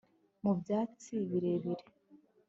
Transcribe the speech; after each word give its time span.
mu 0.43 0.51
byatsi 0.59 1.13
birebire 1.29 1.85